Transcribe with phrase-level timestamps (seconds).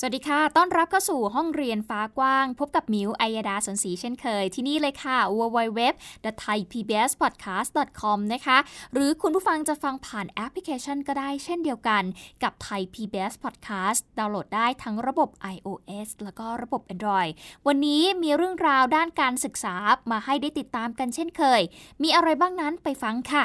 [0.00, 8.58] สวัสดีค่ะ ต้อนรับเข้าสู่ห้องเรียนฟ้ากว้าง พบกับมิว อัยดาสนศรีเช่นเคย ที่นี่เลยค่ะ www.thaipbspodcast.com นะคะ
[8.92, 12.02] หรือคุณผู้ฟังจะฟังผ่านแอปพลิเคชันก็ได้เช่นเดียวกัน
[12.42, 17.32] กับ Thai PBS Podcast ดาวน์โหลดได้ทั้งระบบ iOS แล้วก็ระบบ Android
[17.66, 19.74] วันนี้มีเรื่องราวด้านการศึกษา
[20.10, 21.60] มาให้ได้ติดตามกันเช่นเคย
[22.02, 23.44] มีอะไรบ้างนั้นไปฟังค่ะ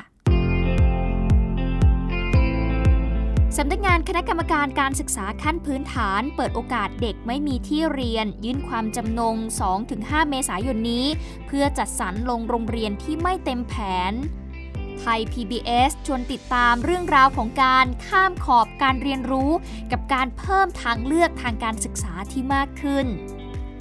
[3.58, 9.36] สำนักงานคณะกรรมการการศึกษาขั้นพื้นฐาน เปิดโอกาสเด็กไม่มีที่เรียน ยื่นความจำนง
[9.84, 11.06] 2-5 เมษายนนี้
[11.48, 13.74] เพื่อจัดสรรลงโรงเรียนที่ไม่เต็มแผ
[14.12, 14.14] น
[15.00, 19.52] ไทย PBS ชวนติดตามเรื่องราวของการข้ามขอบการเรียนรู้
[19.92, 23.06] กับการเพิ่มทางเลือกทางการศึกษาที่มากขึ้น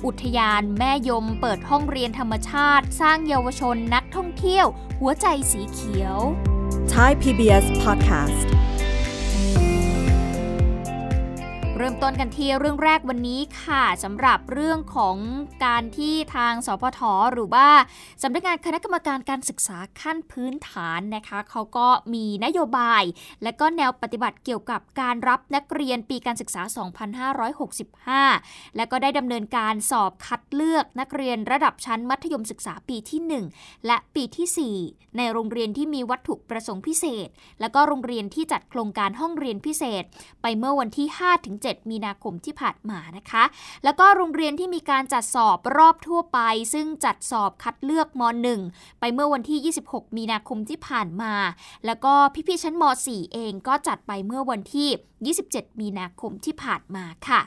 [0.07, 4.67] อุทยานแม่ยมเปิดห้องเรียนธรรมชาติ สร้างเยาวชนนักท่องเที่ยว
[5.01, 6.19] หัวใจสีเขียว
[6.95, 8.47] Thai PBS Podcast
[11.79, 15.17] เริ่มต้นกันที่เรื่องแรกวันนี้ค่ะสำหรับเรื่องของ
[15.65, 17.01] การที่ทางสพท
[17.33, 17.69] หรือว่า
[18.23, 23.03] สำนักงานคณะกรรมการการศึกษาขั้นพื้นฐานนะคะเขาก็มีนโยบาย
[23.43, 26.63] และก็แนวปฏิบัติเกี่ยวกับการรับนักเรียนปีการศึกษา
[27.91, 33.21] 2565 และก็ได้ดำเนินการสอบคัดเลือกนักเรียนระดับชั้นมัธยมศึกษาปีที่
[33.59, 37.29] 1 และปีที่ 4 ในโรงเรียนที่มีวัตถุประสงค์พิเศษ
[37.61, 40.05] และก็โรงเรียนที่จัดโครงการห้องเรียนพิเศษ
[40.43, 43.45] ไปเมื่อวันที่5-7 7 มีนาคมที่ผ่านมานะคะ
[43.85, 46.39] แล้วก็โรงเรียนที่มีการจัดสอบรอบทั่วไป
[46.75, 48.23] ซึ่งจัดสอบคัดเลือกม
[48.61, 51.35] .1 ไปเมื่อวันที่ 26 มีนาคมที่ผ่านมา
[51.87, 52.13] แล้วก็
[52.49, 57.43] พี่ๆชั้นม .4 เองก็จัดไปเมื่อวันที่ 27 มีนาคมที่ผ่านมาค่ะ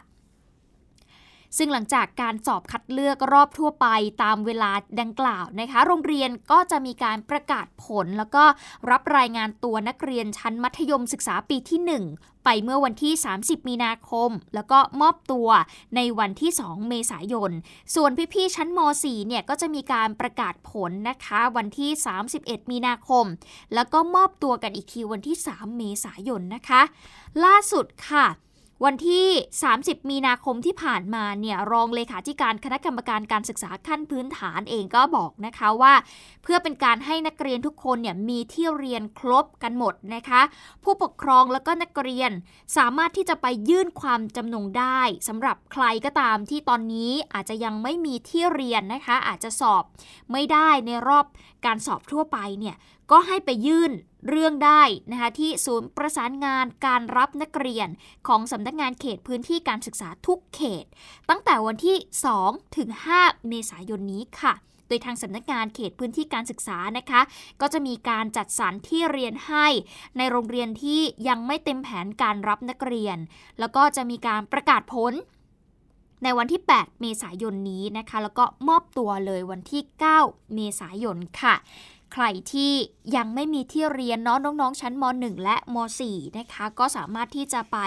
[1.57, 3.87] ซึ่งหลังจากการสอบคัดเลือกรอบทั่วไป
[4.23, 4.71] ตามเวลา
[5.01, 8.43] ดังกล่าวนะคะ โรงเรียนก็จะมีการประกาศผล แล้วก็
[8.89, 15.49] รับรายงานตัวนักเรียนชั้นมัธยมศึกษาปีที่ 1ไปเมื่อวันที่ 30 มีนาคม แล้วก็มอบตัว
[15.95, 17.51] ในวันที่ 2 เมษายน
[17.95, 21.91] ส่วนพี่ๆชั้นม .4 เนี่ยก็จะมีการประกาศผลนะคะ วันที่
[22.31, 23.25] 31 มีนาคม
[23.73, 26.81] แล้วก็มอบตัวกันอีกทีวันที่ 3 เมษายนนะคะ
[27.43, 28.25] ล่าสุดค่ะ
[28.83, 29.27] วันที่
[29.69, 35.93] 30 มีนาคมที่ผ่านมาเนี่ยรองเลขาธิการคณะกรรมการการศึกษาขั้นพื้นฐานเองก็บอกนะคะว่า
[36.43, 40.41] เพื่อเป็นการให้นักเรียนทุกคนเนี่ยมีที่เรียนครบกันหมดนะคะ
[40.83, 42.31] ผู้ปกครองแล้วก็นักเรียน
[42.77, 49.83] สามารถที่จะไปยื่นความจำนงได้สำหรับใครก็ตามที่ตอนนี้อาจจะยังไม่มีที่เรียนนะคะ อาจจะสอบ
[50.31, 51.25] ไม่ได้ในรอบ
[51.65, 52.75] การสอบทั่วไปเนี่ย
[53.11, 53.91] ก็ให้ไปยื่น
[54.29, 57.87] เรื่องได้นะคะที่ศูนย์ประสานงานการรับนักเรียน
[58.27, 60.85] ของสำนักงานเขตพื้นที่การศึกษาทุกเขต
[61.29, 61.97] ตั้งแต่วันที่
[62.37, 64.53] 2 ถึง 5 เมษายนนี้ค่ะ
[64.87, 67.21] โดยทางสำนักงานเขตพื้นที่การศึกษานะคะ
[67.61, 69.67] ก็จะมีการจัดสรรที่เรียนให้
[70.17, 73.17] ในโรงเรียนที่ยังไม่เต็มแผนการรับนักเรียน
[73.59, 75.13] แล้วก็จะมีการประกาศผล
[76.23, 79.83] ในวันที่ 8 เมษายนนี้นะคะ แล้วก็มอบตัวเลยวันที่
[80.17, 81.55] 9 เมษายนค่ะ
[82.13, 82.71] ใครที่
[83.15, 85.75] ยังไม่มีที่เรียนน้องน้องๆ ชั้นม .1 และม
[86.09, 87.77] .4 นะคะ ก็สามารถที่จะไป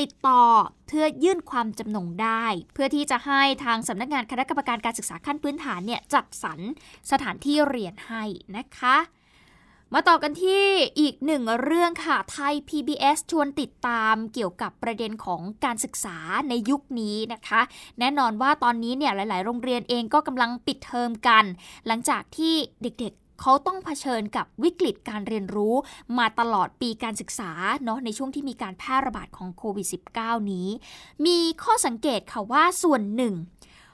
[0.00, 0.42] ติดต่อ
[0.88, 6.60] เพื่อยื่นความจำนงได้ เพื่อที่จะให้ทางสำนักงานคณะกรรมการการศึกษาขั้นพื้นฐานเนี่ยจัดสรร
[7.10, 8.24] สถานที่เรียนให้
[8.56, 8.96] นะคะ
[9.94, 10.64] มาต่อกันที่
[11.00, 16.18] อีกหนึ่งเรื่องค่ะ ไทย PBS ชวนติดตามเกี่ยวกับประเด็นของการศึกษา
[16.48, 17.60] ในยุคนี้นะคะ
[17.98, 21.44] แน่นอนว่าตอนนี้เนี่ยหลาย ๆ โรงเรียนเองก็กำลังปิดเทอมกัน
[21.86, 25.74] หลังจากที่เด็ก เขาต้องเผชิญกับวิกฤตการเรียนรู้
[26.18, 27.50] มาตลอดปีการศึกษา
[27.84, 29.86] เนาะในช่วงที่มีการแพร่ระบาดของโควิด
[30.18, 30.68] -19 นี้
[31.26, 33.34] มีข้อสังเกตค่ะว่าส่วนหนึ่ง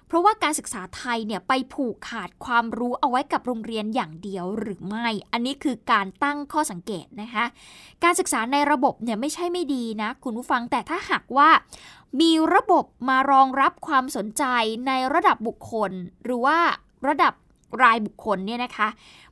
[0.06, 7.44] เพราะว่าการศึกษาไทยเนี่ยไปผูกขาดความรู้เอาไว้กับโรงเรียนอย่างเดียวหรือไม่ อันนี้คือการตั้งข้อสังเกตนะคะ
[8.04, 11.48] การศึกษาในระบบเนี่ยไม่ใช่ไม่ดีนะคุณผู้ฟังแต่ถ้าหากว่า
[12.20, 14.44] มีระบบมารองรับความสนใจ
[14.86, 15.92] ในระดับบุคคล
[16.24, 16.58] หรือว่า
[17.08, 17.32] ระดับ
[17.82, 18.88] รายบุคคลเนี่ยนะคะ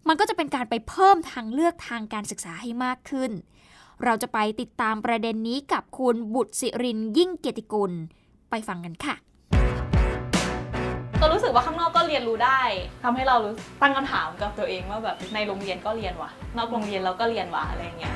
[0.08, 3.30] มันก็จะเป็นการไปเพิ่มทางเลือกทางการศึกษาให้มากขึ้น
[4.04, 7.92] เราจะไปติดตามประเด็นนี้กับคุณบุตรศิรินยิ่งเกียรติกุล
[8.50, 9.14] ไปฟังกันค่ะ
[11.20, 12.60] ก็รู้สึกว่าข้างนอกก็เรียนรู้ได้
[13.02, 13.52] ทำให้เรารู้
[13.82, 18.12] ตั้งคำถามกับตัวเองว่าแบบในโรงเรียนก็เรียนวะนอกโรงเรียนเราก็เรียนวะอะไรเงี้ย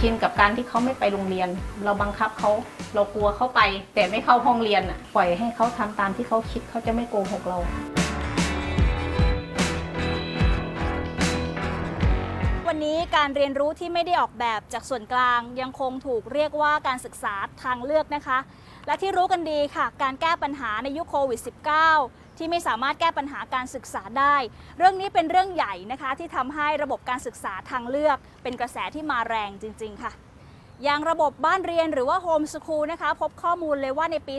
[0.00, 1.48] ชินกับการที่เขาไม่ไปโรงเรียน
[1.84, 2.50] เราบังคับเขา
[2.94, 3.60] เรากลัวเขาไป
[3.94, 7.58] แต่ไม่เข้าห้องเรียนอะปล่อยให้เขาทำตามที่เขาคิดเขาจะไม่โกหกเรา
[12.78, 18.38] วันนี้การเรียนรู้ที่ไม่ได้ออกแบบจากส่วนกลาง ยังคงถูกเรียกว่าการศึกษาทางเลือกนะคะ
[18.86, 21.40] และที่รู้กันดีค่ะ การแก้ปัญหาในยุคโควิด
[21.88, 24.36] -19 ที่ไม่สามารถแก้ปัญหาการศึกษาได้
[24.78, 30.12] เรื่องนี้เป็นเรื่องใหญ่นะคะ ที่ทำให้ระบบการศึกษาทางเลือก เป็นกระแสที่มาแรงจริง ๆ ค่ะ
[30.82, 34.36] อย่างระบบบ้านเรียนหรือว่าโฮมสคูลนะคะพบข้อมูลเลยว่าในปี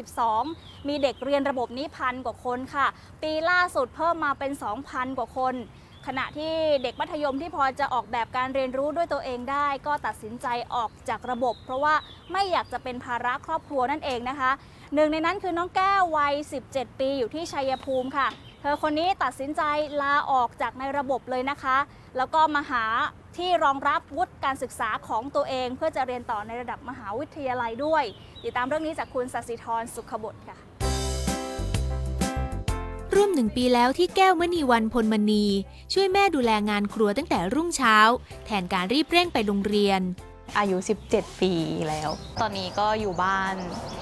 [0.00, 2.86] 2562 มีเด็กเรียนระบบนี้พันกว่าคนค่ะ
[3.22, 4.52] ปีล่าสุดเพิ่มมาเป็น
[4.84, 5.56] 2,000 กว่าคน
[6.06, 11.94] ขณะที่เด็กมัธยมที่พอจะออกแบบการเรียนรู้ด้วยตัวเองได้ ก็ตัดสินใจออกจากระบบ เพราะว่า
[12.32, 14.50] ไม่อยากจะเป็นภาระครอบครัวนั่นเองนะคะ
[14.94, 16.34] หนึ่งในนั้นคือน้องแก้ววัย
[16.68, 18.28] 17 ปีอยู่ที่ชัยภูมิค่ะ
[18.60, 19.62] เธอคนนี้ตัดสินใจ
[20.02, 21.78] ลาออกจากในระบบเลยนะคะ
[22.16, 22.84] แล้วก็มาหา
[23.36, 28.04] ที่รองรับวุฒิการศึกษาของตัวเอง เพื่อจะเรียนต่อในระดับมหาวิทยาลัยด้วย
[28.44, 30.56] ติดตามเรื่องนี้จากคุณสัสิธรสุขบดค่ะ
[33.34, 35.44] หนึ่งปีแล้วที่แก้วมณีวันพลมณี
[35.92, 37.96] ช่วยแม่ดูแลงานครัวตั้งแต่รุ่งเช้า
[38.46, 40.00] แทนการรีบเร่งไปโรงเรียน
[40.58, 40.76] อายุ
[41.08, 41.52] 17 ปี
[41.88, 43.54] แล้ว ตอนนี้ก็อยู่บ้าน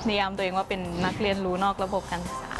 [0.08, 2.54] นิยามตัวเองว่าเป็นนักเรียนรู้นอกระบบการศึกษา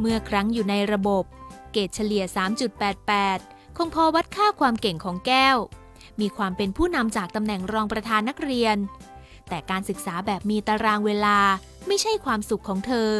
[0.00, 1.24] เมื่อครั้งอยู่ในระบบ
[1.72, 2.24] เกรดเฉลี่ย
[3.00, 5.56] 3.88 คงพอวัดค่าความเก่งของแก้ว
[6.20, 8.76] มีความเป็นผู้นำจากตำแหน่งรองประธานนักเรียน
[9.48, 11.38] แต่การศึกษาแบบมีตารางเวลา
[11.88, 13.10] ไม่ใช่ความสุขของเธอ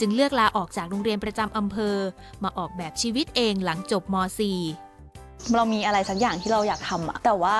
[0.00, 1.96] จึงเลือกลาออกจากโรงเรียนประจำอำเภอ
[2.44, 7.58] มาออกแบบชีวิตเองหลังจบม .4 เรามีอะไรสักอย่างที่เราอยากทำอะแต่ว่า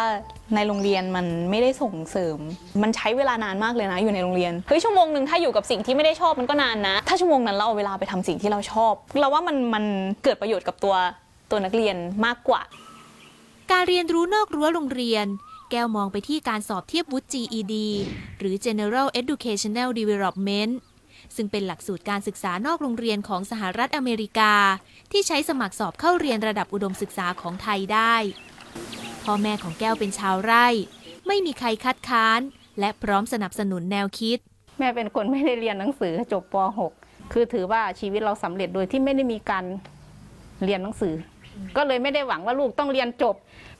[0.55, 2.39] ในโรงเรียนมันไม่ได้ส่งเสริม
[2.83, 9.85] มันใช้เวลานานมากเลยนะอยู่ในโรงเรียนเฮ้ยชั่วโมงหนึ่งถ้าอยู่กับสิ่งที่ไม่ได้ชอบมันก็นานนะ ถ้าชั่วโมงนั้นเราเอาเวลาไปทำสิ่งที่เราชอบ เราว่ามันมัน
[10.25, 10.95] เกิดประโยชน์กับตัว
[11.51, 12.63] ตัวนักเรียนมากกว่า
[13.73, 15.27] การเรียนรู้นอกรั้วโรงเรียน
[15.71, 17.75] แก้วมองไปที่การสอบเทียบวุฒิ GED
[18.39, 20.73] หรือ General Educational Development
[21.37, 24.53] ซึ่งเป็นหลักสูตรการศึกษานอกโรงเรียนของสหรัฐอเมริกา
[25.13, 28.15] ที่ใช้สมัครสอบเข้าเรียนระดับอุดมศึกษาของไทยได้
[29.25, 30.67] พ่อแม่ของแก้วเป็นชาวไร่
[31.27, 32.41] ไม่มีใครคัดค้าน
[32.81, 34.39] และพร้อมสนับสนุนแนวคิด
[34.79, 36.55] แม่เป็นคนไม่ได้เรียนหนังสือจบป
[36.95, 39.65] .6 คือถือว่าชีวิตเราสำเร็จโดยที่ไม่ได้มีการ
[40.65, 41.15] เรียนหนังสือ
[41.77, 43.35] ก็เลยไม่ได้หวังว่าลูกต้องเรียนจบ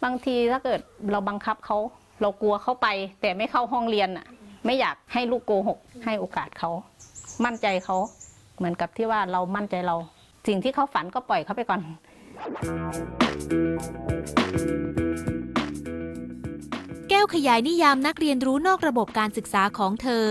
[0.05, 1.79] บางทีถ้าเกิดเราบังคับเขา
[2.21, 2.89] เรากลัวเขาไป
[3.21, 4.27] แต่ไม่เข้าห้องเรียนอะ
[4.65, 6.71] ไม่อยากให้ลูกโกหก ให้โอกาสเขา
[7.45, 7.97] มั่นใจเขา
[8.57, 9.97] เหมือนกับที่ว่าเรามั่นใจเรา
[10.47, 11.81] สิ่งที่เขาฝันก็ปล่อยเขาไปก่อน
[17.09, 20.27] แก้วขยายนิยามนักเรียนรู้นอกระบบการศึกษาของเธอ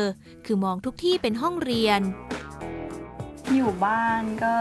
[0.45, 2.01] คือมองทุกที่เป็นห้องเรียน
[3.53, 4.53] อยู่บ้านก็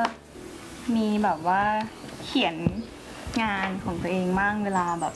[0.97, 1.63] มีแบบว่า
[2.25, 2.57] เขียน
[3.43, 5.15] งานของตัวเองบ้างเวลาแบบ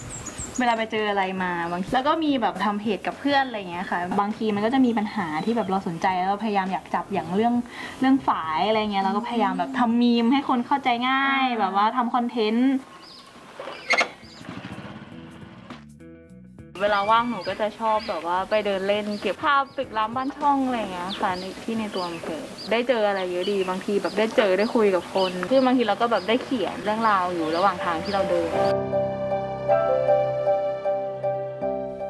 [0.58, 7.54] เวลาไปเจออะไรมาบางแล้วก็มีแบบทำเพจกับเพื่อนอะไรเงี้ยค่ะ บางทีมันก็จะมีปัญหาที่แบบเราสนใจแล้วเราพยายามอยากจับอย่างเรื่อง
[8.00, 12.72] เรื่องฝายอะไรเงี้ยเราก็พยายามแบบทำมีมให้คนเข้าใจง่าย แบบว่าทำคอนเทนต์
[16.80, 28.50] เวลาว่างหนูก็จะชอบแบบว่าไปเดินเล่น เก็บภาพตึกร้ามบ้านช่องอะไรอย่างเงี้ยค่ะในที่ในตัวอำเภอได้เจออะไรเยอะดีบางทีแบบได้เจอได้คุยกับคนคือบางทีเราก็แบบได้เขียนเรื่องราวอยู่ระหว่างทางที่เราเดิน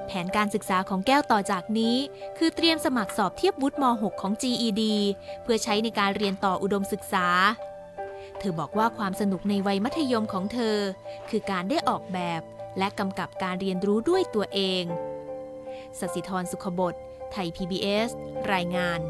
[0.06, 1.96] แผนการศึกษาของแก้วต่อจากนี้
[2.38, 4.82] คือเตรียมสมัครสอบเทียบวุฒิม .6 ของ GED
[5.42, 7.26] เพื่อใช้ในการเรียนต่ออุดมศึกษา
[8.38, 10.76] เธอบอกว่าความสนุกในวัยมัธยมของเธอ
[11.30, 12.42] คือการได้ออกแบบ
[12.78, 14.84] และกำกับการเรียนรู้ด้วยตัวเอง
[15.98, 16.94] สสิธรสุขบด
[17.32, 18.10] ไทย PBS
[18.52, 19.00] รายงาน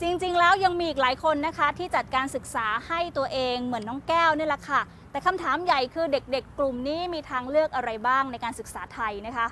[0.00, 9.46] จริงๆ แล้วยังมีอีกหลายคนนะคะ ที่จัดการศึกษาให้ตัวเองเหมือนน้องแก้วนี่แหละค่ะ แต่คำถามใหญ่คือเด็กๆ กลุ่มนี้มีทางเลือกอะไรบ้างในการศึกษาไทยนะคะ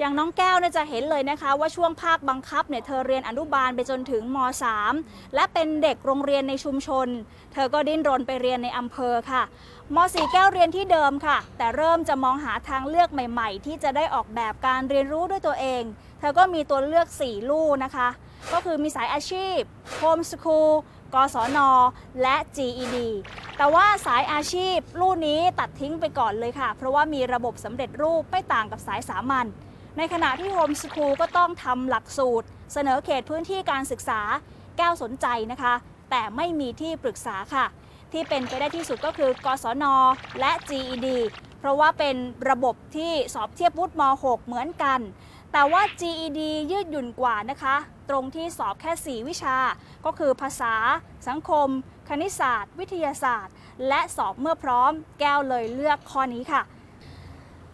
[0.00, 4.36] อย่างน้องแก้วเนี่ยจะเห็นเลยนะคะ ว่าช่วงภาคบังคับเนี่ยเธอเรียนอนุบาลไปจนถึงม
[4.84, 7.08] .3 และเป็นเด็กโรงเรียนในชุมชน
[7.52, 9.42] เธอก็ดิ้นรนไปเรียนในอำเภอค่ะ
[9.94, 15.82] ม .4 แก้วเรียนที่เดิมค่ะ แต่เริ่มจะมองหาทางเลือกใหม่ ๆ ที่จะได้ออกแบบการเรียนรู้ด้วยตัวเอง
[16.20, 18.08] เธอก็มีตัวเลือก 4 ลู่นะคะ
[18.52, 19.58] ก็คือมีสายอาชีพ
[20.00, 20.70] Home School
[21.14, 21.58] กศน
[22.22, 22.96] และ GED
[23.56, 29.48] แต่ว่าสายอาชีพ ลู่นี้ตัดทิ้งไปก่อนเลยค่ะ เพราะว่ามีระบบสำเร็จรูปไม่ต่างกับสายสามัญ
[29.98, 34.20] ในขณะที่ Home School ก็ต้องทำหลักสูตร เสนอเขตพื้นที่การศึกษา
[34.76, 35.74] แก้วสนใจนะคะ
[36.10, 37.66] แต่ไม่มีที่ปรึกษาค่ะ
[38.12, 39.84] ที่เป็นไปได้ที่สุดก็คือกศน
[40.40, 41.06] และ GED
[41.58, 42.16] เพราะว่าเป็น
[42.50, 45.00] ระบบที่สอบเทียบวุฒิม .6 เหมือนกัน
[45.52, 46.40] แต่ว่า GED
[46.70, 47.76] ยืดหยุ่นกว่านะคะ
[48.08, 49.56] ตรงที่สอบแค่ 4 วิชา
[50.04, 50.74] ก็คือภาษา
[51.28, 51.68] สังคม
[52.08, 53.54] คณิตศาสตร์ วิทยาศาสตร์
[53.88, 56.62] และสอบเมื่อพร้อม แก้วเลยเลือกข้อนี้ค่ะ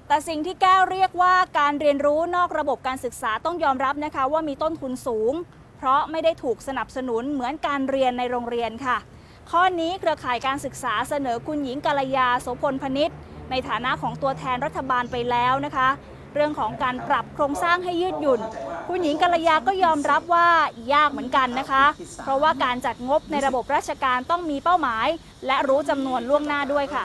[0.09, 5.33] แต่สิ่งที่แก้วเรียกว่าการเรียนรู้นอกระบบการศึกษาต้องยอมรับนะคะว่ามีต้นทุนสูง
[5.79, 8.97] เพราะไม่ได้ถูกสนับสนุนเหมือนการเรียนในโรงเรียนค่ะ
[9.51, 13.17] ข้อนี้เครือข่ายการศึกษาเสนอคุณหญิงกาลยาโสพลพนิษฐ์
[13.51, 15.89] ในฐานะของตัวแทนรัฐบาลไปแล้วนะคะ
[16.35, 18.41] เรื่องของการปรับโครงสร้างให้ยืดหยุ่น
[18.89, 20.49] คุณหญิงกัลยาก็ยอมรับว่า
[20.95, 21.85] ยากเหมือนกันนะคะ
[22.25, 25.07] เพราะว่าการจัดงบในระบบราชการต้องมีเป้าหมาย
[25.47, 27.05] และรู้จำนวนล่วงหน้าด้วยค่ะ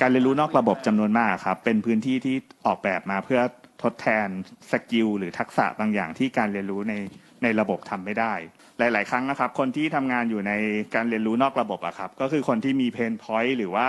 [0.00, 3.40] การเรียนรู้นอกระบบจำนวนมากครับเป็นพื้นที่ที่ออกแบบมาเพื่อ
[3.82, 4.28] ทดแทน
[4.70, 6.94] skill หรือทักษะบางอย่างที่การเรียนรู้ใน
[7.42, 8.32] ในระบบทำไม่ได้
[8.78, 10.52] หลาย ๆ ครั้งนะครับ คนที่ทำงานอยู่ใน
[10.94, 13.88] การเรียนรู้นอกระบบอะครับ ก็คือคนที่มี pain point หรือว่า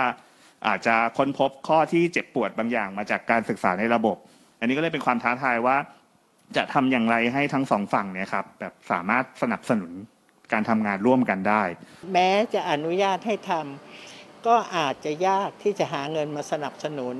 [0.66, 4.16] อาจจะค้นพบข้อที่เจ็บปวดบางอย่างมาจากการศึกษาในระบบ
[4.60, 5.76] อันนี้ก็เลยเป็นความท้าทายว่า
[6.56, 9.92] จะทำอย่างไรให้ทั้งสองฝั่งเนี่ยครับแบบสามารถสนับสนุน
[10.52, 11.62] การทำงานร่วมกันได้
[12.12, 17.16] แม้จะอนุญาตให้ทำก็อาจจะยากที่จะหาเงินมาสนับสนุน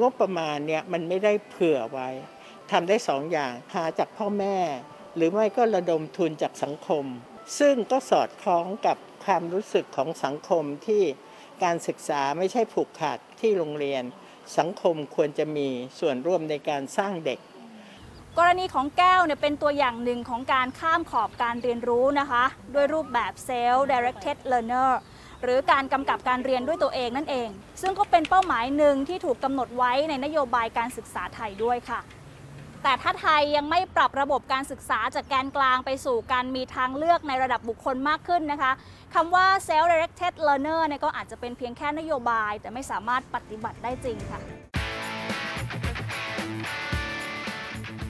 [0.00, 2.08] งบประมาณเนี่ยมันไม่ได้เผื่อไว้
[2.70, 4.58] ทำได้สองอย่างหาจากพ่อแม่
[5.16, 7.04] หรือไม่ก็ระดมทุนจากสังคม
[7.58, 11.02] ซึ่งก็สอดคล้องกับความรู้สึกของสังคมที่
[11.64, 14.02] การศึกษาไม่ใช่ผูกขาดที่โรงเรียน
[14.58, 15.68] สังคมควรจะมี
[16.00, 17.38] ส่วนร่วมในการสร้างเด็ก
[18.38, 24.90] กรณีของแก้วเนี่ยเป็นตัวอย่างหนึ่งของการข้ามขอบการเรียนรู้นะคะ ด้วยรูปแบบ self directed learner
[25.42, 27.48] หรือการกำกับการเรียนด้วยตัวเองนั่นเอง
[27.82, 32.00] ซึ่งก็เป็นเป้าหมายหนึ่งที่ถูกกำหนดไว้ในนโยบายการศึกษาไทยด้วยค่ะ
[32.82, 38.72] แต่ถ้าไทยยังไม่ปรับระบบการศึกษาจากแกนกลางไปสู่การมีทางเลือกในระดับบุคคลมากขึ้นนะคะ
[39.14, 44.40] คำว่า self directed learner เนี่ยก็อาจจะเป็นเพียงแค่นโยบาย แต่ไม่สามารถปฏิบัติได้จริงค่ะ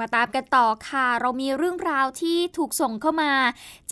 [0.00, 3.32] มาตามกันต่อค่ะ เรามีเรื่องราวที่ถูกส่งเข้ามา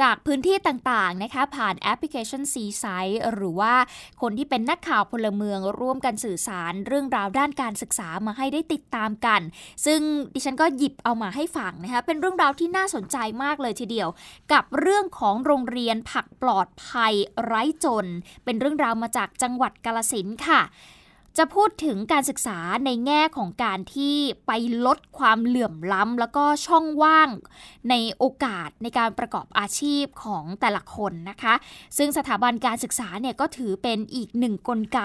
[0.01, 3.75] จากพื้นที่ต่างๆนะคะ ผ่านแอปพลิเคชัน C-Site หรือว่า
[4.23, 9.41] คนที่เป็นนักข่าวพลเมืองร่วมกันสื่อสารเรื่องราวด้านการศึกษามาให้ได้ติดตามกัน
[9.87, 10.01] ซึ่ง
[10.35, 14.09] ดิฉันก็หยิบเอามาให้ฟังนะคะ เป็นเรื่องราวที่น่าสนใจมากเลยทีเดียว
[14.53, 17.13] กับเรื่องของโรงเรียนผักปลอดภัย
[17.45, 18.07] ไร้จน
[18.45, 20.63] เป็นเรื่องราวมาจากจังหวัดกาลสินค่ะ
[21.39, 24.53] จะพูดถึงการศึกษาในแง่ของการที่ไป
[24.87, 27.29] ลดความเหลื่อมล้ำ แล้วก็ช่องว่าง
[27.91, 31.55] ในโอกาสในการประกอบอาชีพของแต่ละคนนะคะ
[31.97, 35.01] ซึ่งสถาบันการศึกษาเนี่ยก็ถือเป็นอีกหนึ่งกลไก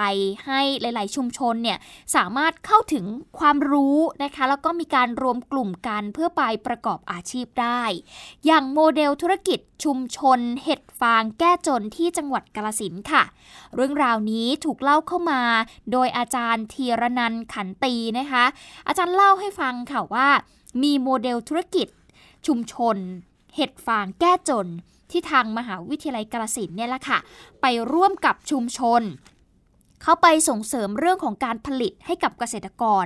[0.46, 1.78] ให้หลาย ๆ ชุมชนเนี่ย
[2.16, 3.06] สามารถเข้าถึง
[3.40, 7.82] ความรู้นะคะ แล้วก็มีการรวมกลุ่มกันเพื่อไปประกอบอาชีพได้
[8.46, 13.24] อย่างโมเดลธุรกิจชุมชน เห็ดฟางแก้จนที่จังหวัดกาลสินค่ะ
[13.76, 15.42] เรื่องราวนี้ถูกเล่าเข้ามา
[15.92, 18.46] โดยอาจารย์ธีรนันขันตีนะคะ
[18.88, 20.28] อาจารย์เล่าให้ฟังค่ะว่า
[20.82, 21.88] มีโมเดลธุรกิจ
[22.48, 22.98] ชุมชน
[23.56, 24.68] เห็ดฟางแก้จน
[25.12, 27.20] ที่ทางมหาวิทยาลัยกาลสินเนี่ยแหละค่ะ
[27.62, 29.02] ไปร่วมกับชุมชน
[30.04, 33.06] เข้าไปส่งเสริมเรื่องของการผลิตให้กับเกษตรกร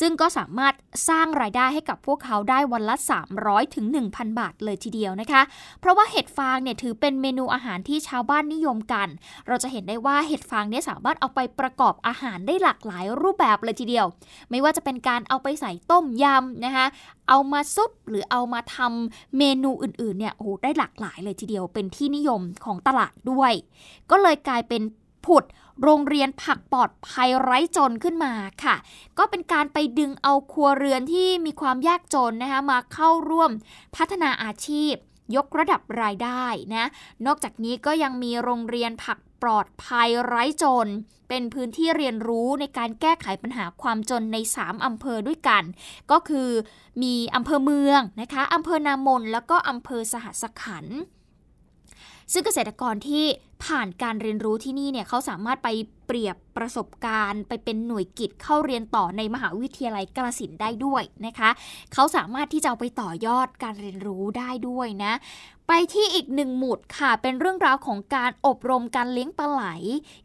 [0.00, 0.74] ซึ่งก็สามารถ
[1.08, 2.96] สร้างรายได้ให้กับพวกเขาได้วันละ
[3.36, 5.42] 300ถึง1,000 บาทเลยทีเดียวนะคะ
[5.80, 9.08] เพราะว่าเห็ดฟางเนี่ยถือเป็นเมนูอาหารที่ชาวบ้านนิยมกัน
[9.48, 14.06] เราจะเห็นได้ว่าเห็ดฟางเนี่ยสามารถเอาไปประกอบอาหารได้หลากหลายรูปแบบเลยทีเดียว
[14.50, 16.86] ไม่ว่าจะเป็นการเอาไปใส่ต้มยำนะคะ
[17.28, 23.52] เอามาซุปหรือเอามาทำเมนูอื่นๆเนี่ยโอ้ได้หลากหลายเลยทีเดียวเป็นที่นิยมของตลาดด้วย
[24.10, 24.82] ก็เลยกลายเป็น
[25.26, 25.44] ผุด
[25.82, 28.32] โรงเรียนผักปลอดภัยไร้จนขึ้นมา
[28.64, 28.76] ค่ะ
[29.18, 33.50] ก็เป็นการไปดึงเอาครัวเรือนที่มีความยากจนนะคะมาเข้าร่วม
[33.96, 34.94] พัฒนาอาชีพ
[35.36, 36.88] ยกระดับรายได้นะ
[37.26, 40.88] นอกจากนี้ก็ยังมีโรงเรียนผักปลอดภัยไร้จน
[41.28, 45.62] เป็นพื้นที่เรียนรู้ในการแก้ไขปัญหาความจนใน 3 อำเภอด้วยกัน
[46.10, 46.50] ก็คือ
[47.02, 50.98] มีอำเภอเมืองนะคะอำเภอนามนแล้วก็อำเภอสหัสขันธ์
[52.32, 53.24] ซึ่งเกษตรกรที่
[53.64, 55.68] ผ่านการเรียนรู้ที่นี่เนี่ยเขาสามารถไป
[56.06, 61.50] เปรียบประสบการณ์ ไปเป็นหน่วยกิจเข้าเรียนต่อในมหาวิทยาลัยกาลสินได้ด้วยนะคะ
[61.92, 65.12] เขาสามารถที่จะเอาไปต่อยอดการเรียนรู้ได้ด้วยนะ
[65.68, 69.62] ไปที่อีกหนึ่งหมุดค่ะ เป็นเรื่องราวของการอบรมการเลี้ยงปลาไหล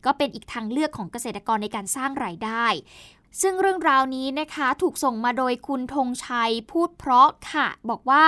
[0.05, 2.65] ก็เป็นอีกทางเลือกของเกษตรกรในการสร้างรายได้
[3.41, 8.23] ซึ่งเรื่องราวนี้นะคะถูกส่งมาโดยคุณธงชัยพูดเพราะค่ะ บอกว่า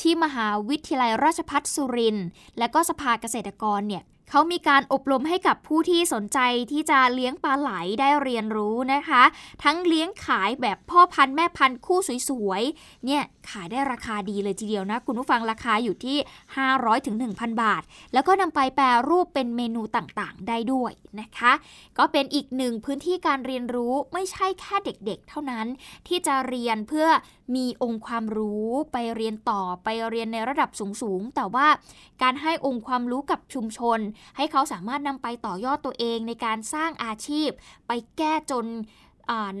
[0.00, 2.26] ที่มหาวิทยาลัยราชพัฒสุรินทร์
[2.58, 6.38] และก็สภาเกษตรกรเนี่ยเขามีการอบรมให้กับผู้ที่สนใจ
[6.72, 9.22] ที่จะเลี้ยงปลาไหลได้เรียนรู้นะคะ
[9.64, 11.98] ทั้งเลี้ยงขายแบบพ่อพันธุ์แม่พันธุ์คู่
[12.28, 16.16] สวยๆเนี่ย ขายได้ราคาดีเลยทีเดียวนะ คุณผู้ฟังราคาอยู่ที่
[16.62, 21.52] 500ถึง1,000 บาท แล้วก็นำไปแปรรูปเป็นเมนูต่างๆ ได้ด้วยนะคะ
[21.98, 25.66] ก็เป็นอีกหนึ่งพื้นที่การเรียนรู้ไม่ใช่แค่เด็กๆ เท่านั้น
[26.08, 27.08] ที่จะเรียนเพื่อ
[27.56, 30.70] มีองค์ความรู้ไปเรียนต่อไปเรียนในระดับ
[31.02, 31.66] สูงๆ แต่ว่า
[32.22, 33.98] การให้องค์ความรู้กับชุมชน
[34.36, 37.48] ให้เขาสามารถนำไปต่อยอดตัวเองในการสร้างอาชีพ
[37.86, 38.66] ไปแก้จน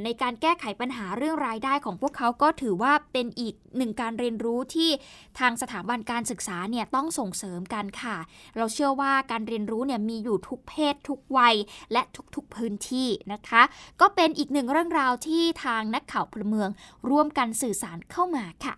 [0.04, 4.90] ในการแก้ไขปัญหาเรื่องรายได้ของพวกเขาก็ถือว่าเป็นอีกหนึ่งการเรียนรู้ที่
[5.38, 8.16] ทางสถาบันการศึกษาเนี่ยต้องส่งเสริมกันค่ะ
[8.56, 11.54] เราเชื่อว่าการเรียนรู้เนี่ยมีอยู่ทุกเพศ ทุกวัย
[11.92, 12.02] และ
[12.34, 13.62] ทุกๆพื้นที่นะคะ
[14.00, 16.68] ก็เป็นอีกหนึ่งเรื่องราวที่ทางนักข่าวพลเมือง
[17.10, 18.74] ร่วมกันสื่อสารเข้ามาค่ะ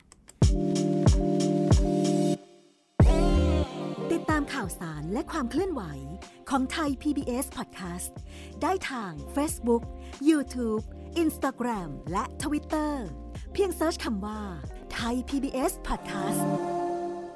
[4.13, 5.83] ติดตามข่าวสารและความเคลื่อนไหว
[6.51, 8.11] ของไทย PBS Podcast
[8.63, 9.83] ได้ทาง Facebook
[10.29, 10.83] YouTube
[11.23, 12.93] Instagram และ Twitter
[13.53, 14.41] เพียงเซิร์ชคำว่า
[14.93, 16.80] ไทย PBS Podcast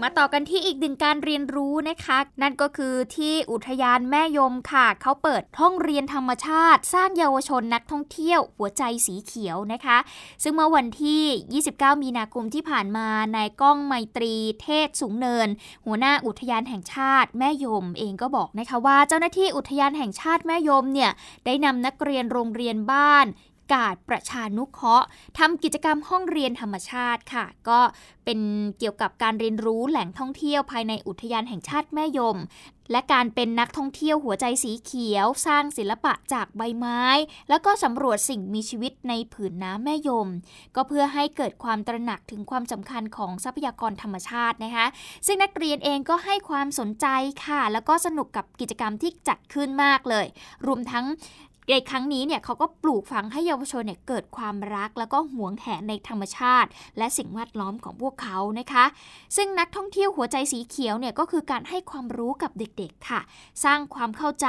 [0.02, 9.98] มาต่อกันที่อีกหนึ่งการเรียนรู้นะคะ นั่นก็คือที่อุทยานแม่ยมค่ะ เขาเปิดห้องเรียนธรรมชาติ สร้างเยาวชนนักท่องเที่ยว หัวใจสีเขียวนะคะ
[10.42, 15.48] ซึ่งเมื่อวันที่ 29 มีนาคมที่ผ่านมานายก้องไมตรีเทศสูงเนิน
[15.86, 21.10] หัวหน้าอุทยานแห่งชาติแม่ยมเองก็บอกนะคะว่าเจ้าหน้าที่อุทยานแห่งชาติแม่ยมเนี่ย
[21.46, 23.26] ได้นำนักเรียนโรงเรียนบ้าน
[23.72, 25.06] กาศประชานุเคราะห์
[25.38, 27.80] ทำกิจกรรมห้องเรียนธรรมชาติค่ะ ก็
[28.24, 28.40] เป็น
[28.78, 32.38] เกี่ยวกับการเรียนรู้แหล่งท่องเที่ยวภายในอุทยานแห่งชาติแม่ยม
[32.92, 37.02] และการเป็นนักท่องเที่ยวหัวใจสีเขียว สร้างศิลปะจากใบไม้
[37.48, 40.28] แล้วก็สำรวจสิ่งมีชีวิตในผืนน้ำแม่ยม
[40.74, 44.86] ก็เพื่อให้เกิดความตระหนักถึงความสำคัญของทรัพยากรธรรมชาตินะคะ
[45.26, 47.06] ซึ่งนักเรียนเองก็ให้ความสนใจ
[47.44, 50.26] ค่ะ แล้วก็สนุกกับกิจกรรมที่จัดขึ้นมากเลย
[50.66, 51.04] รวมทั้ง
[51.70, 56.68] ในครั้งนี้เนี่ยเขาก็ปลูกฝังให้เยาวชนเนี่ยเกิดความรัก แล้วก็หวงแหนในธรรมชาติ
[56.98, 58.84] และสิ่งแวดล้อมของพวกเขานะคะ
[59.36, 63.20] ซึ่งนักท่องเที่ยวหัวใจสีเขียวเนี่ยก็คือการให้ความรู้กับเด็กๆค่ะ
[63.64, 64.48] สร้างความเข้าใจ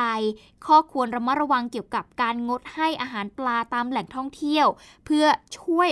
[0.66, 4.68] ข้อควรระมัดระวังเกี่ยวกับการงดให้อาหารปลาตามแหล่งท่องเที่ยว
[5.06, 5.26] เพื่อ
[5.60, 5.90] ช่วย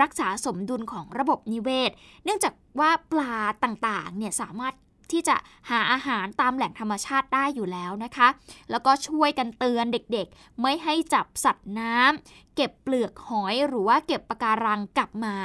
[0.00, 1.90] รักษาสมดุลของระบบนิเวศ
[2.24, 4.74] เนื่องจากว่าปลาต่างๆ เนี่ยสามารถ
[5.10, 5.36] ที่จะ
[5.70, 8.28] หาอาหารตามแหล่งธรรมชาติได้อยู่แล้วนะคะ
[8.70, 15.36] แล้วก็ช่วยกันเตือนเด็กๆ ไม่ให้จับสัตว์น้ำเก็บเปลือกหอยหรือว่าเก็บปะการังกลับมา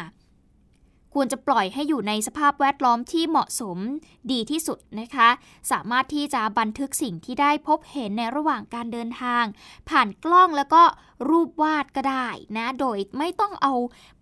[1.13, 3.77] ควรจะปล่อยให้อยู่ในสภาพแวดล้อมที่เหมาะสม
[4.31, 5.29] ดีที่สุดนะคะ
[5.71, 9.43] สามารถที่จะบันทึกสิ่งที่ได้พบเห็นในระหว่างการเดินทาง
[9.89, 10.83] ผ่านกล้องแล้วก็
[11.29, 13.73] รูปวาดก็ได้นะ โดยไม่ต้องเอา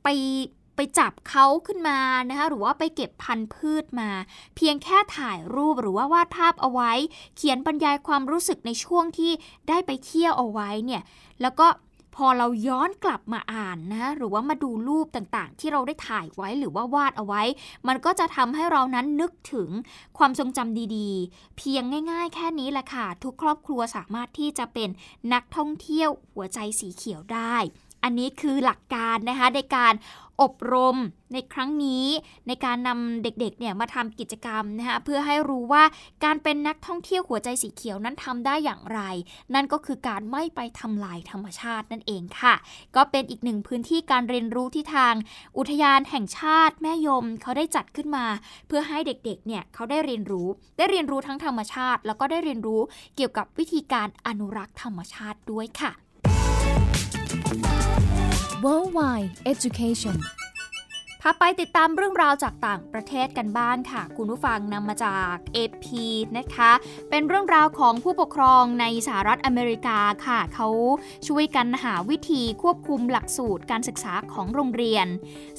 [0.04, 0.08] ไป
[0.76, 4.10] ไปจับเขาขึ้นมานะคะหรือว่าไปเก็บพันธุ์พืชมา
[4.56, 6.92] เพียงแค่ถ่ายรูปหรือว่าวาดภาพเอาไว้
[7.36, 9.32] เขียนบรรยายความรู้สึกในช่วงที่
[9.70, 11.02] ได้ไปเที่ยวเอาไว้เนี่ย
[11.42, 11.68] แล้วก็
[12.20, 17.42] พอเราย้อนกลับมาอ่านนะหรือว่ามาดูรูปต่างๆ ที่เราได้ถ่ายไว้หรือว่าวาดเอาไว้
[17.88, 19.70] มันก็จะทำให้เรานั้นนึกถึง
[20.18, 24.90] ความทรงจำดีๆ เพียงง่ายๆ แค่นี้แหละค่ะ ทุกครอบครัวสามารถที่จะเป็น
[25.34, 27.58] นักท่องเที่ยวหัวใจสีเขียวได้
[28.04, 29.94] อันนี้คือหลักการนะคะในการ
[30.42, 30.98] อบรม
[31.34, 32.06] ในครั้งนี้
[32.48, 35.84] ในการนำเด็กๆเนี่ยมาทำกิจกรรมนะคะเพื่อให้รู้ว่า
[36.24, 39.00] การเป็นนักท่องเที่ยวหัวใจสีเขียวนั้นทำได้อย่างไร
[39.54, 42.56] นั่นก็คือการไม่ไปทำลายธรรมชาตินั่นเองค่ะ
[42.96, 45.14] ก็เป็นอีกหนึ่งพื้นที่การเรียนรู้ที่ทาง
[45.58, 48.26] อุทยานแห่งชาติแม่ยมเขาได้จัดขึ้นมา
[48.68, 52.82] เพื่อให้เด็กๆเนี่ยเขาได้เรียนรู้ ได้เรียนรู้ทั้งธรรมชาติ แล้วก็ได้เรียนรู้
[53.16, 55.92] เกี่ยวกับวิธีการอนุรักษ์ธรรมชาติด้วยค่ะ
[58.64, 60.18] Worldwide Education
[61.28, 65.86] พาไปติดตามเรื่องราวจากต่างประเทศกันบ้างค่ะ คุณผู้ฟังนำมาจาก AP
[66.38, 66.72] นะคะ
[67.10, 70.68] เป็นเรื่องราวของผู้ปกครองในสหรัฐอเมริกาค่ะ เขา
[71.28, 75.08] ช่วยกันหาวิธีควบคุมหลักสูตรการศึกษาของโรงเรียน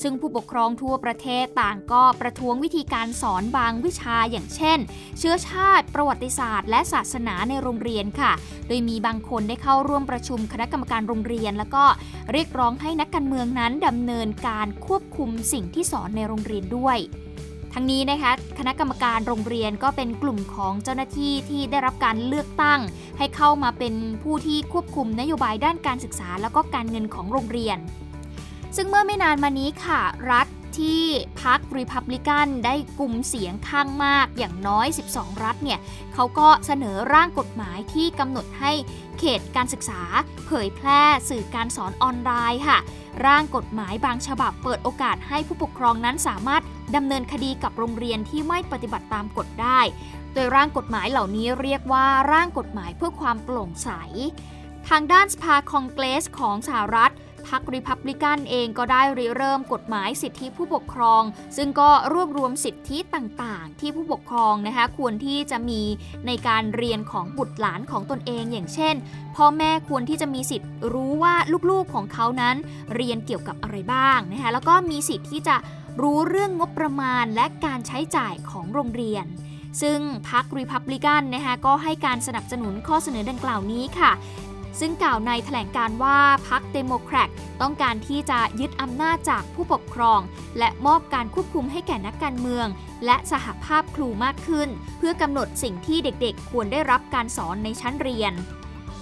[0.03, 4.79] ซึ่งผู้ปกครองทั่วประเทศต่างก็ประท้วงวิธีการสอนบางวิชาอย่างเช่น
[5.19, 8.33] เชื้อชาติ ประวัติศาสตร์ และศาสนาในโรงเรียนค่ะ
[8.69, 11.85] โดยมีบางคนได้เข้าร่วมประชุมคณะกรรมการโรงเรียน แล้วก็
[12.33, 16.99] เรียกร้องให้นักการเมืองนั้นดำเนินการควบคุมสิ่งที่สอนในโรงเรียนด้วย
[17.73, 22.81] ทั้งนี้นะคะคณะกรรมการโรงเรียนก็เป็นกลุ่มของเจ้าหน้าที่ที่ได้รับการเลือกตั้ง
[23.19, 27.79] ให้เข้ามาเป็นผู้ที่ควบคุมนโยบายด้านการศึกษา แล้วก็การเงินของโรงเรียน
[28.77, 30.47] ซึ่งเมื่อไม่นานมานี้ค่ะ รัฐ
[30.79, 31.05] ที่
[31.43, 35.79] พรรครีพับลิกันได้กลุ่มเสียงข้างมากอย่างน้อย 12 รัฐเนี่ย
[36.15, 38.73] เขาก็เสนอร่างกฎหมายที่กำหนดให้
[39.19, 40.03] เขตการศึกษา
[40.47, 42.79] เผยแพร่สื่อการสอนออนไลน์ค่ะ
[43.27, 46.63] ร่างกฎหมายบางฉบับเปิดโอกาสให้ผู้ปกครองนั้นสามารถ
[46.97, 49.81] ดำเนินคดีกับโรงเรียนที่ไม่ปฏิบัติตามกฎได้
[50.35, 53.91] โดยร่างกฎหมายเหล่านี้เรียกว่าร่างกฎหมายเพื่อความโปร่งใส
[54.89, 57.13] ทางด้านสภาคองเกรสของสหรัฐ
[57.49, 61.23] พรรคริพับลิกันเองก็ได้ริเริ่มกฎหมายสิทธิผู้ปกครอง
[61.57, 65.83] ซึ่งก็รวบรวมสิทธิต่างๆ ที่ผู้ปกครองนะคะควรที่จะมี
[66.27, 68.95] ในการเรียนของบุตรหลานของตนเอง อย่างเช่น
[69.37, 71.35] พ่อแม่ควรที่จะมีสิทธิ์รู้ว่า
[71.71, 72.57] ลูกๆของเขานั้น
[72.95, 75.57] เรียนเกี่ยวกับอะไรบ้างนะคะแล้วก็มีสิทธิ์ที่จะ
[76.03, 79.27] รู้เรื่องงบประมาณและการใช้จ่ายของโรงเรียน
[79.83, 79.99] ซึ่ง
[80.31, 84.13] พรรครีพับลิกันนะคะก็ให้การสนับสนุนข้อเสนอดังกล่าวนี้ค่ะ
[84.81, 87.29] ซึ่งกล่าวในแถลงการว่าพรรคเดโมแครต
[87.61, 90.21] ต้องการที่จะยึดอำนาจจากผู้ปกครอง
[90.59, 92.67] และมอบการควบคุมให้แก่นักการเมือง
[93.07, 98.35] และสหภาพครูมากขึ้น เพื่อกำหนดสิ่งที่เด็กๆ ควรได้รับการสอนในชั้นเรียน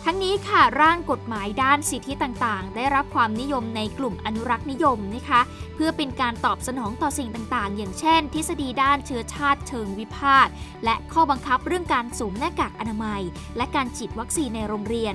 [0.06, 5.40] ทั้งนี้ค่ะร่างกฎหมายด้านสิทธิต่างๆ ได้รับความนิยมในกลุ่มอนุรักษ์นิยมนะคะ
[5.74, 10.48] เพื่อเป็นการตอบสนองต่อสิ่งต่างๆ อย่างเช่น ทฤษฎีด้านเชื้อชาติเชิงวิพาท
[10.84, 13.22] และข้อบังคับเรื่องการสวมหน้ากากอนามัย
[13.56, 15.14] และการฉีดวัคซีนในโรงเรียน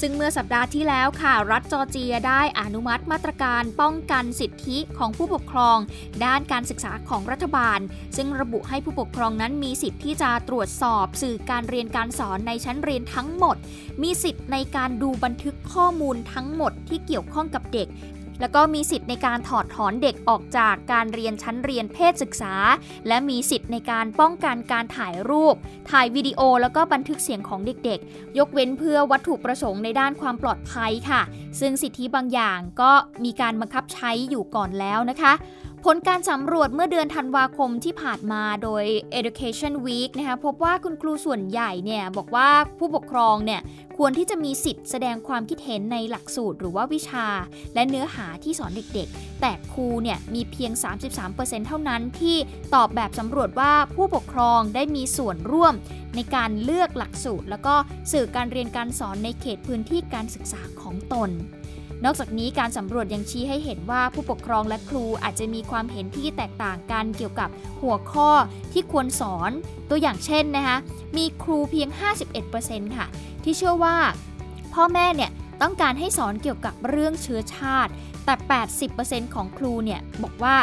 [0.00, 5.78] ซึ่งเมื่อสัปดาห์ที่แล้วค่ะ รัฐจอร์เจียได้อนุมัติมาตรการป้องกันสิทธิของผู้ปกครอง
[6.24, 7.78] ด้านการศึกษาของรัฐบาล
[8.16, 13.56] ซึ่งระบุให้ผู้ปกครองนั้นมีสิทธิ์ที่จะตรวจสอบสื่อการเรียนการสอนในชั้นเรียนทั้งหมด
[14.02, 17.88] มีสิทธิ์ในการดูบันทึกข้อมูลทั้งหมดที่เกี่ยวข้องกับเด็ก
[18.40, 22.54] แล้วก็มีสิทธิ์ในการถอดถอนเด็กออกจากการเรียนชั้นเรียนเพศศึกษา
[23.08, 25.54] และมีสิทธิ์ในการป้องกันการถ่ายรูป
[25.90, 31.22] ถ่ายวิดีโอแล้วก็บันทึกเสียงของเด็กๆ ยกเว้นเพื่อวัตถุประสงค์ในด้านความปลอดภัยค่ะ
[31.60, 32.92] ซึ่งสิทธิบางอย่างก็
[33.24, 35.32] มีการบังคับใช้อยู่ก่อนแล้วนะคะ
[35.86, 38.84] ผลการสำรวจเมื่อเดือนธันวาคมที่ผ่านมาโดย
[39.18, 43.60] Education Week นะคะพบว่าคุณครูส่วนใหญ่เนี่ยบอกว่าผู้ปกครองเนี่ย
[43.98, 47.26] ควรที่จะมีสิทธิ์แสดงความคิดเห็นในหลักสูตรหรือว่าวิชา
[47.74, 50.72] และเนื้อหาที่สอนเด็กๆ แต่ครูเนี่ยมีเพียง
[51.20, 52.36] 33%เท่านั้นที่
[52.74, 55.74] ตอบแบบสำรวจว่าผู้ปกครองได้มีส่วนร่วม
[56.14, 57.74] ในการเลือกหลักสูตร แล้วก็
[58.12, 61.30] สื่อการเรียนการสอนในเขตพื้นที่การศึกษาของตน
[62.04, 67.48] นอกจากนี้การสำรวจยังชี้ให้เห็นว่าผู้ปกครองและครูอาจจะมีความเห็นที่แตกต่างกันเกี่ยวกับ
[67.82, 68.30] หัวข้อ
[68.72, 69.50] ที่ควรสอน
[69.90, 70.76] ตัวอย่างเช่นนะคะ
[71.16, 71.88] มีครูเพียง
[72.42, 73.06] 51%ค่ะ
[73.44, 73.96] ที่เชื่อว่า
[74.74, 75.30] พ่อแม่เนี่ย
[75.62, 77.92] ต้องการให้สอนเกี่ยวกับเรื่องเชื้อชาติ
[78.24, 78.34] แต่
[78.84, 80.56] 80%ของครูเนี่ยบอกว่า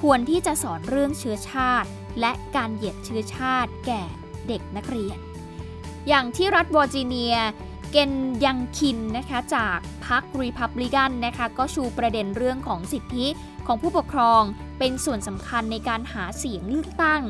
[0.00, 1.88] ควรที่จะสอนเรื่องเชื้อชาติ
[2.20, 4.02] และการเหยียดเชื้อชาติแก่
[4.48, 5.18] เด็กนักเรียน
[6.08, 7.36] อย่างที่รัฐวอร์จิเนีย
[7.92, 8.12] เกน
[8.44, 13.26] ยังคินนะคะจากพรรครีพับลิกันนะคะก็ชูประเด็นเรื่องของสิทธิ
[13.66, 14.42] ของผู้ปกครอง
[14.78, 17.22] เป็นส่วนสำคัญในการหาเสียงเลือกตั้ง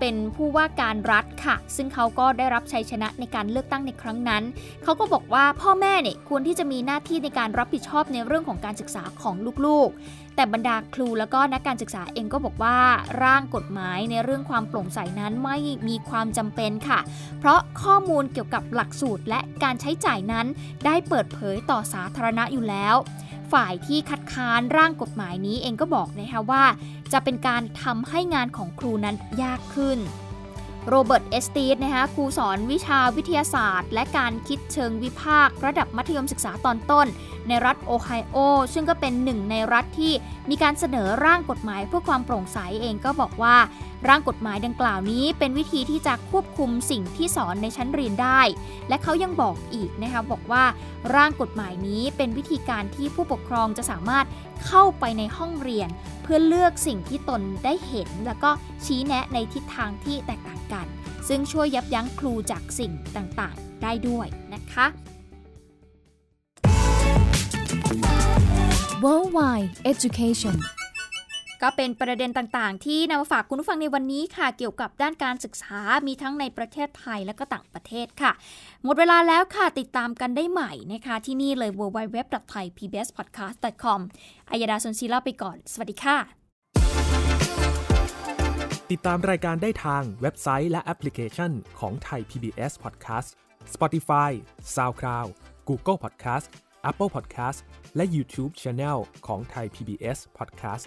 [0.00, 4.42] เป็นผู้ว่าการรัฐค่ะ ซึ่งเขาก็ได้รับชัยชนะในการเลือกตั้งในครั้งนั้น
[4.82, 9.34] เขาก็บอกว่าพ่อแม่เนี่ยควรที่จะมีหน้าที่ในการรับผิดชอบในเรื่องของการศึกษาของ
[9.66, 12.78] ลูกๆ แต่บรรดาครูแล้วก็นักการศึกษาเองก็บอกว่า
[13.22, 15.56] ร่างกฎหมายในเรื่องความโปร่งใสนั้นไม่
[15.88, 17.00] มีความจำเป็นค่ะ
[17.38, 20.46] เพราะข้อมูลเกี่ยวกับหลักสูตรและการใช้จ่ายนั้น
[20.86, 22.96] ได้เปิดเผยต่อสาธารณะอยู่แล้ว
[23.52, 26.64] ฝ่ายที่คัดค้านร่างกฎหมายนี้เองก็บอกนะคะว่า
[27.12, 29.98] จะเป็นการทำให้งานของครูนั้นยากขึ้น
[30.88, 37.06] โรเบิร์ต เอสตีสนะคะครูสอนวิชาวิทยาศาสตร์ และการคิดเชิงวิพากษ์ระดับมัธยมศึกษาตอนต้น
[37.48, 38.36] ในรัฐโอไฮโอ
[38.74, 40.12] ซึ่งก็เป็นหนึ่งในรัฐที่
[40.50, 43.56] มีการเสนอร่างกฎหมายเพื่อความโปร่งใสเองก็บอกว่า
[44.08, 48.40] ร่างกฎหมายดังกล่าวนี้เป็นวิธีที่จะควบคุมสิ่งที่สอนในชั้นเรียนได้
[48.88, 50.64] และเขายังบอกอีกนะคะบอกว่า
[51.14, 54.26] ร่างกฎหมายนี้เป็นวิธีการที่ผู้ปกครองจะสามารถ
[54.66, 55.88] เข้าไปในห้องเรียน
[56.22, 58.50] เพื่อเลือกสิ่งที่ตนได้เห็น แล้วก็
[58.84, 60.86] ชี้แนะในทิศทางที่แตกต่างกัน
[61.28, 64.86] ซึ่งช่วยยับยั้งครูจากสิ่งต่างๆ ได้ด้วยนะคะ
[69.04, 70.56] Worldwide Education
[71.64, 78.32] ก็เป็นประเด็นต่างๆ ที่นำมาฝากคุณผู้ฟังในวันนี้ค่ะ เกี่ยวกับด้านการศึกษามีทั้งในประเทศไทยและก็ต่างประเทศค่ะ
[78.84, 84.00] หมดเวลาแล้วค่ะติดตามกันได้ใหม่นะคะ ที่นี่เลย www.thaipbspodcast.com
[84.50, 86.16] อัยดาสนศิลาไปก่อน สวัสดีค่ะ
[88.92, 91.50] ติดตามรายการได้ทางเว็บไซต์และแอปพลิเคชัน
[91.80, 93.28] ของไทย PBS Podcast
[93.74, 94.30] Spotify
[94.74, 95.28] SoundCloud
[95.68, 96.46] Google Podcast
[96.90, 97.58] Apple Podcast
[97.96, 100.86] และ YouTube Channel ของไทย PBS Podcast